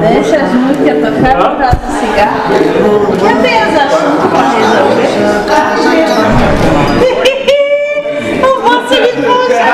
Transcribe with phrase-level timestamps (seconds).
[0.00, 2.40] Deixa as músicas tocar por causa do cigarro.
[3.20, 5.10] Já tem os assuntos pra resolver.
[8.42, 9.64] o moço de puxa.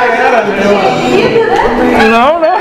[2.10, 2.56] Não, não.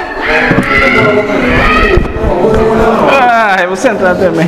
[3.11, 4.47] Ah, eu vou sentar também.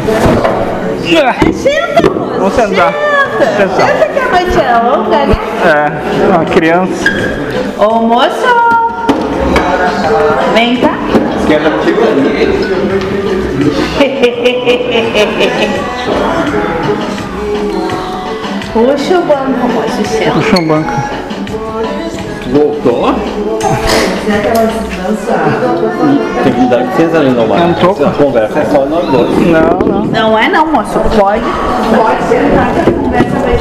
[1.24, 2.34] Ah, Senta, moço.
[2.38, 2.94] Vamos sentar.
[2.94, 3.56] Senta.
[3.56, 3.88] Sentar.
[3.88, 5.36] Senta que a noite é longa, né?
[5.66, 7.06] É, uma criança.
[7.78, 8.48] Ô moço.
[10.54, 10.92] Vem cá.
[11.40, 13.07] Esquerda contigo ali.
[18.74, 20.06] Puxa o banco, moço.
[20.06, 20.32] Senta.
[20.32, 20.92] Puxa um banco.
[22.52, 23.16] Voltou?
[26.44, 27.60] Tem que dar licença ali no mar.
[27.62, 29.32] A conversa é só nós dois.
[29.48, 30.06] Não, não.
[30.06, 31.00] Não é não, moço.
[31.18, 31.42] Pode.
[31.96, 33.58] Pode sentar que a conversa vai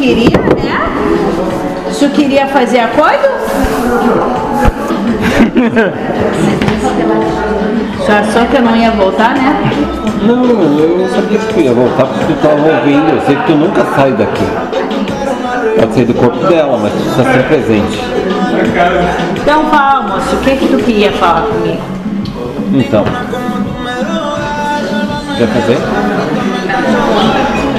[0.00, 1.92] queria, né?
[1.92, 3.29] Chu queria fazer acordo?
[8.06, 9.60] Só achou que eu não ia voltar, né?
[10.22, 13.10] Não, eu não sabia que tu ia voltar porque tu estava ouvindo.
[13.10, 14.42] Eu sei que tu nunca sai daqui.
[15.78, 18.00] Pode sair do corpo dela, mas tu precisa ser presente.
[19.36, 21.82] Então fala, moço, o que que tu queria falar comigo?
[22.72, 23.04] Então.
[25.36, 25.76] Quer fazer?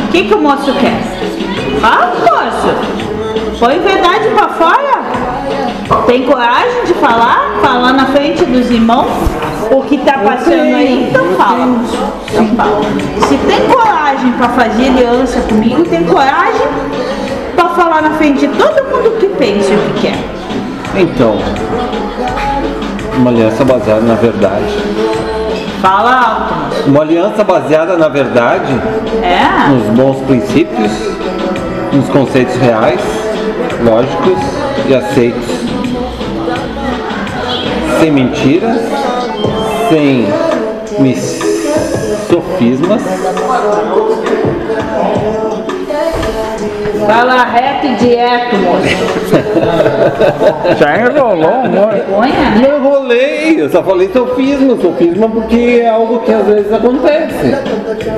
[0.03, 1.01] O que que o moço quer?
[1.79, 2.75] Fala, moço.
[3.59, 4.90] Põe verdade pra fora.
[6.05, 7.59] Tem coragem de falar?
[7.61, 9.11] Falar na frente dos irmãos?
[9.71, 11.07] O que tá passando aí?
[11.09, 11.67] Então fala.
[12.29, 12.81] Então fala.
[13.27, 16.67] Se tem coragem pra fazer aliança comigo, tem coragem
[17.55, 20.19] pra falar na frente de todo mundo que pensa o que quer.
[20.95, 21.37] Então.
[23.17, 24.73] Uma aliança baseada na verdade.
[25.81, 26.89] Fala alto.
[26.89, 28.71] Uma aliança baseada na verdade,
[29.23, 29.69] É?
[29.69, 30.91] nos bons princípios,
[31.91, 32.99] nos conceitos reais,
[33.83, 34.37] lógicos
[34.87, 35.70] e aceitos.
[38.01, 38.81] Sem mentiras,
[39.89, 40.25] sem
[42.27, 43.01] sofismas,
[47.05, 48.87] Fala reto e direto, moço.
[50.79, 51.63] Já enrolou.
[51.89, 52.55] Vergonha?
[52.61, 57.55] Não enrolei, eu só falei sofisma, sofisma porque é algo que às vezes acontece.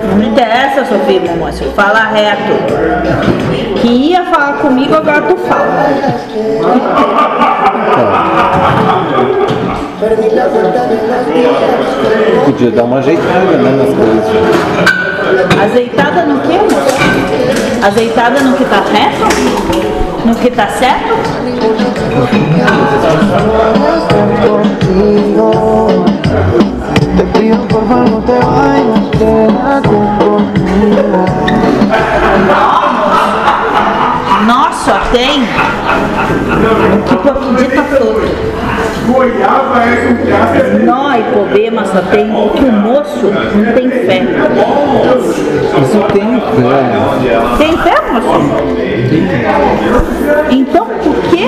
[0.10, 1.64] Não me interessa, Sofia, meu moço.
[1.76, 2.54] Fala reto.
[3.82, 5.88] Que ia falar comigo, agora tu fala.
[12.46, 14.26] Podia dar uma ajeitada né, nas coisas.
[15.64, 17.86] Azeitada no quê, moço?
[17.86, 19.26] Azeitada no que tá reto?
[20.26, 21.14] No que tá certo?
[27.16, 31.26] Te pido por favor te vayas, quédate conmigo.
[34.48, 35.48] Nós só tem
[37.08, 38.23] que tu acredita todo.
[40.86, 44.24] Nós, problema, só tem que o moço não tem fé.
[45.82, 47.58] Isso tem fé.
[47.58, 48.40] Tem fé, moço?
[50.50, 51.48] Então por que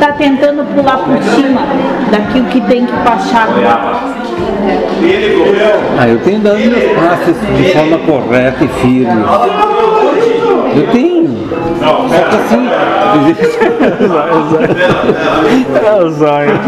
[0.00, 1.62] tá tentando pular por cima
[2.10, 3.48] daquilo que tem que passar?
[5.98, 9.24] Ah, eu tenho dado meus passos de forma correta e firme.
[10.74, 11.21] Eu tenho.
[11.82, 12.68] Só que assim,
[15.84, 16.60] É o zóio.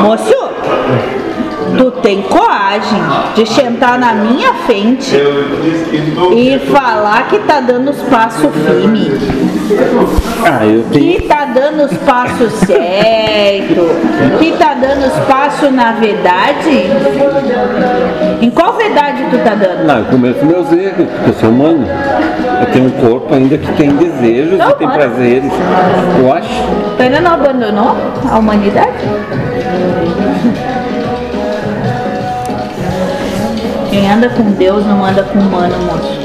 [0.00, 0.50] Moço,
[1.76, 2.22] tu tem
[2.78, 3.02] coragem
[3.34, 5.16] de sentar na minha frente
[6.36, 9.08] e falar que tá dando os passos firmes,
[10.44, 11.20] ah, eu tenho.
[11.20, 16.86] que tá dando os passos certo, que tá dando os passos na verdade?
[18.40, 19.84] Em qual verdade tu tá dando?
[19.84, 21.86] Não, eu começo meus erros, porque eu sou humano.
[22.60, 25.52] Eu tenho um corpo ainda que tem desejos Não, e tem prazeres.
[26.18, 26.48] Eu acho.
[26.96, 27.96] Tu ainda não abandonou
[28.30, 28.98] a humanidade?
[33.98, 36.20] Quem anda com Deus não anda com humano, moço.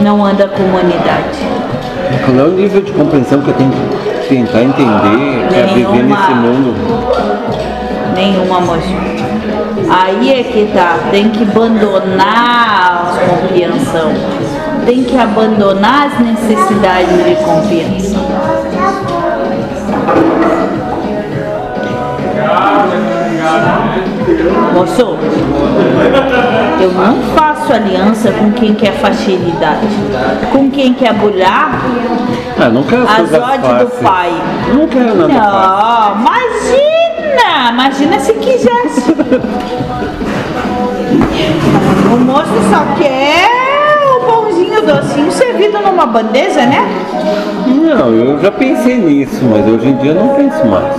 [0.00, 1.40] Não anda com humanidade.
[2.24, 6.34] Qual é o nível de compreensão que eu tenho que tentar entender para viver nesse
[6.34, 6.74] mundo?
[8.14, 8.94] Nenhuma, moço.
[9.90, 11.00] Aí é que tá.
[11.10, 14.12] Tem que abandonar a compreensão.
[14.86, 18.17] Tem que abandonar as necessidades de compreensão.
[24.74, 25.16] Moço,
[26.80, 29.86] eu não faço aliança com quem quer facilidade.
[30.52, 31.80] Com quem quer bulhar
[32.60, 34.32] Ah, não quero as ordens do pai.
[34.72, 35.50] Não quero nada fácil.
[35.50, 37.70] Não, imagina!
[37.72, 39.12] Imagina se quisesse.
[42.12, 43.48] O moço só quer
[44.16, 46.86] o pãozinho docinho servido numa bandeja, né?
[47.66, 50.94] Não, eu já pensei nisso, mas hoje em dia eu não penso mais.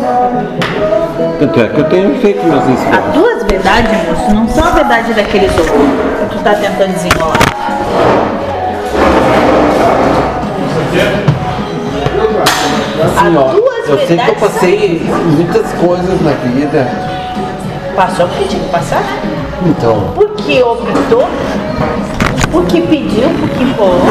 [1.39, 3.13] Tanto é que eu tenho feito meus As esforços.
[3.13, 7.37] duas verdades, moço, não são a verdade daqueles outros que tu tá tentando desenrolar.
[13.01, 13.53] Assim, ó,
[13.87, 15.01] eu sei que eu passei
[15.35, 16.87] muitas coisas na vida.
[17.95, 19.03] Passou porque tinha que passar?
[19.65, 21.27] Então, Porque optou,
[22.51, 24.01] porque pediu, porque falou.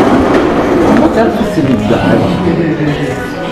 [0.98, 2.19] uma certa facilidade.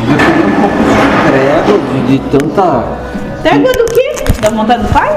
[0.08, 2.84] Eu um pouco de de, de tanta.
[3.46, 4.24] Trégua do quê?
[4.40, 5.16] Da vontade do pai?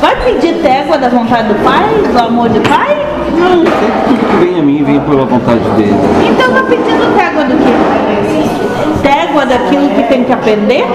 [0.00, 2.96] Vai pedir trégua da vontade do pai, do amor do pai?
[3.36, 5.96] Não, tudo que vem a mim vem pela vontade dele.
[6.30, 9.02] Então tá pedindo trégua do quê?
[9.02, 10.86] Trégua daquilo que tem que aprender?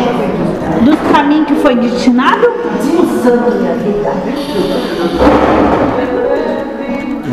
[0.81, 2.47] Dos caminhos que foi destinado?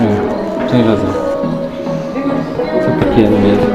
[0.00, 1.14] É, tem razão.
[2.82, 3.71] Sou pequeno mesmo.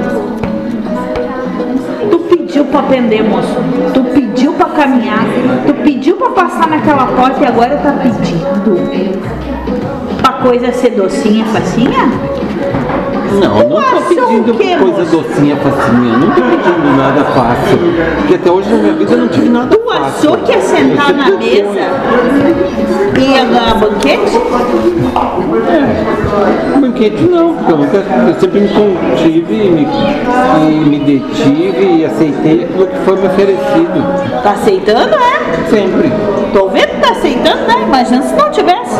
[2.57, 3.56] Pediu pra aprender, moço.
[3.94, 5.24] Tu pediu pra caminhar.
[5.68, 8.80] Tu pediu pra passar naquela porta e agora tá pedindo.
[10.19, 12.09] Pra coisa ser docinha, facinha?
[13.33, 15.12] Não, eu não achou pedindo o quê, coisa moço?
[15.18, 16.18] docinha facinha.
[16.18, 17.77] Não tô pedindo nada fácil.
[18.18, 20.03] Porque até hoje na minha vida eu não tive nada Tu fácil.
[20.33, 21.89] achou que ia sentar na mesa
[23.18, 24.39] e ia ganhar banquete?
[26.79, 29.88] Banquete não, porque eu, nunca, eu sempre me contive e me,
[30.62, 34.41] e me detive e aceitei aquilo que foi me oferecido.
[34.44, 35.69] Tá aceitando, é?
[35.69, 36.12] Sempre.
[36.53, 37.75] Tô vendo que tá aceitando, né?
[37.88, 38.95] Imagina se não tivesse.